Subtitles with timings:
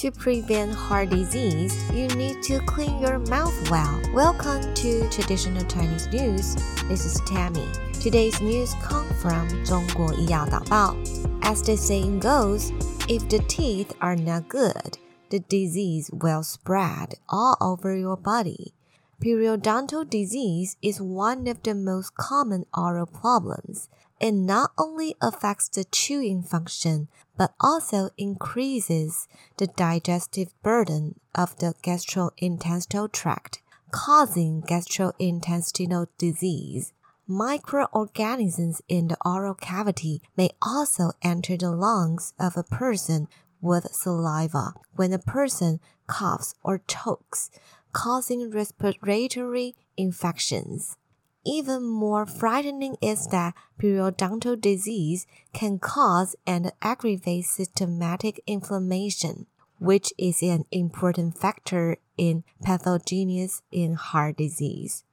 [0.00, 4.01] To prevent heart disease, you need to clean your mouth well.
[4.13, 6.55] Welcome to Traditional Chinese News.
[6.87, 7.67] This is Tammy.
[7.99, 10.95] Today's news come from 中国医药导报.
[11.41, 12.71] As the saying goes,
[13.07, 14.97] if the teeth are not good,
[15.29, 18.73] the disease will spread all over your body.
[19.21, 23.87] Periodontal disease is one of the most common oral problems.
[24.19, 29.27] It not only affects the chewing function, but also increases
[29.57, 33.61] the digestive burden of the gastrointestinal tract,
[33.91, 36.91] causing gastrointestinal disease.
[37.27, 43.27] Microorganisms in the oral cavity may also enter the lungs of a person
[43.61, 47.51] with saliva when a person coughs or chokes,
[47.93, 50.97] causing respiratory infections.
[51.43, 59.47] Even more frightening is that periodontal disease can cause and aggravate systematic inflammation,
[59.79, 65.03] which is an important factor in pathogenesis in heart disease.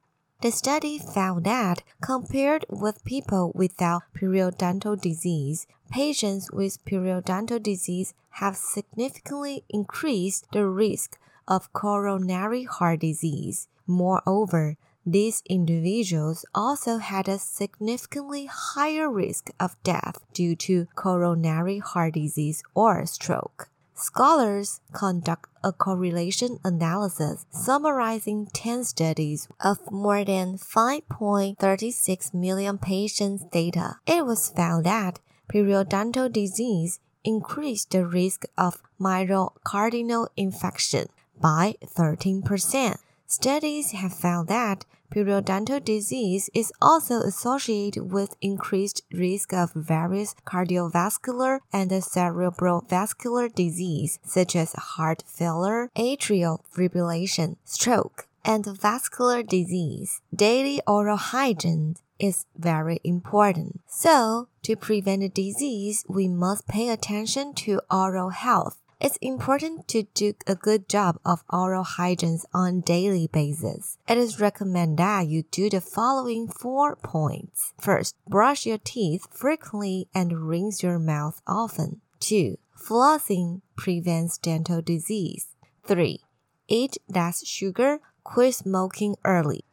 [0.41, 8.57] The study found that compared with people without periodontal disease, patients with periodontal disease have
[8.57, 11.19] significantly increased the risk
[11.49, 13.67] of coronary heart disease.
[13.87, 22.15] Moreover, these individuals also had a significantly higher risk of death due to coronary heart
[22.15, 23.71] disease or stroke.
[23.95, 33.97] Scholars conduct a correlation analysis summarizing 10 studies of more than 5.36 million patients' data.
[34.07, 35.19] It was found that
[35.53, 41.09] periodontal disease increased the risk of myocardial infarction
[41.41, 42.97] by 13%.
[43.27, 51.61] Studies have found that periodontal disease is also associated with increased risk of various cardiovascular
[51.73, 60.21] and cerebrovascular disease such as heart failure, atrial fibrillation, stroke, and vascular disease.
[60.35, 63.81] Daily oral hygiene is very important.
[63.87, 68.79] So, to prevent a disease, we must pay attention to oral health.
[69.01, 73.97] It's important to do a good job of oral hygiene on daily basis.
[74.09, 77.75] It is recommended that you do the following four points.
[77.81, 82.01] First, brush your teeth frequently and rinse your mouth often.
[82.19, 82.59] 2.
[82.77, 85.47] Flossing prevents dental disease.
[85.85, 86.19] 3.
[86.67, 89.65] Eat less sugar, quit smoking early.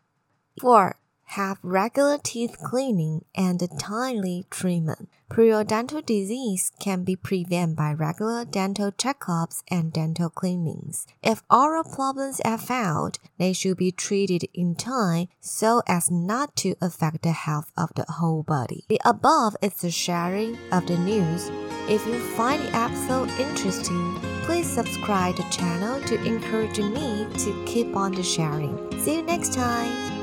[0.61, 0.99] 4
[1.35, 5.09] have regular teeth cleaning and timely treatment.
[5.29, 11.05] Periodontal disease can be prevented by regular dental checkups and dental cleanings.
[11.21, 16.75] If oral problems are found, they should be treated in time so as not to
[16.79, 18.85] affect the health of the whole body.
[18.87, 21.49] The above is the sharing of the news.
[21.89, 27.95] If you find the episode interesting, please subscribe the channel to encourage me to keep
[27.95, 28.77] on the sharing.
[29.01, 30.14] See you next time.